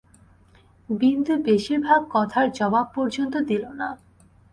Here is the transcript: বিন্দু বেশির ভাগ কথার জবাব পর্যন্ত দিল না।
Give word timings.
বিন্দু 0.89 1.33
বেশির 1.45 1.79
ভাগ 1.79 2.01
কথার 2.11 2.47
জবাব 2.51 2.85
পর্যন্ত 2.95 3.33
দিল 3.49 3.63
না। 3.71 3.89